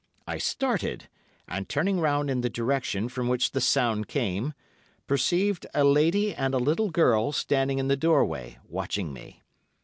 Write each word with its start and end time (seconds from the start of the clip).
I 0.25 0.39
started, 0.39 1.09
and, 1.47 1.69
turning 1.69 1.99
round 1.99 2.31
in 2.31 2.41
the 2.41 2.49
direction 2.49 3.07
from 3.07 3.27
which 3.27 3.51
the 3.51 3.61
sound 3.61 4.07
came, 4.07 4.55
perceived 5.05 5.67
a 5.75 5.83
lady 5.83 6.33
and 6.33 6.55
a 6.55 6.57
little 6.57 6.89
girl 6.89 7.31
standing 7.31 7.77
in 7.77 7.87
the 7.87 7.95
doorway 7.95 8.57
watching 8.67 9.13
me. 9.13 9.43